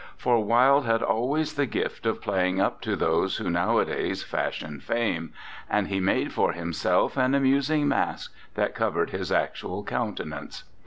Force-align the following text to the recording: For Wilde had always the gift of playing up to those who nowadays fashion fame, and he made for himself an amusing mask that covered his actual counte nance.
For 0.17 0.43
Wilde 0.43 0.87
had 0.87 1.03
always 1.03 1.53
the 1.53 1.67
gift 1.67 2.07
of 2.07 2.23
playing 2.23 2.59
up 2.59 2.81
to 2.81 2.95
those 2.95 3.37
who 3.37 3.51
nowadays 3.51 4.23
fashion 4.23 4.79
fame, 4.79 5.31
and 5.69 5.89
he 5.89 5.99
made 5.99 6.33
for 6.33 6.53
himself 6.53 7.17
an 7.17 7.35
amusing 7.35 7.87
mask 7.87 8.33
that 8.55 8.73
covered 8.73 9.11
his 9.11 9.31
actual 9.31 9.83
counte 9.83 10.25
nance. 10.25 10.63